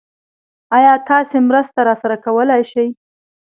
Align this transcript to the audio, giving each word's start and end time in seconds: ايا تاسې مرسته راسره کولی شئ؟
ايا 0.77 0.93
تاسې 1.09 1.37
مرسته 1.49 1.79
راسره 1.87 2.17
کولی 2.25 2.61
شئ؟ 2.71 2.87